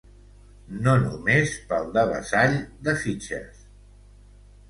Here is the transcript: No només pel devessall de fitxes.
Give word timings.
No 0.87 0.93
només 1.01 1.51
pel 1.73 1.85
devessall 1.97 2.57
de 2.87 2.97
fitxes. 3.05 3.63